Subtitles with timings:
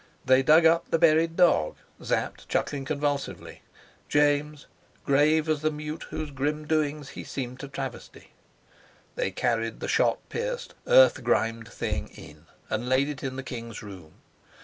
[0.25, 3.61] They dug up the buried dog, Sapt chuckling convulsively,
[4.09, 4.65] James
[5.05, 8.33] grave as the mute whose grim doings he seemed to travesty:
[9.13, 13.83] they carried the shot pierced, earth grimed thing in, and laid it in the king's
[13.83, 14.13] room.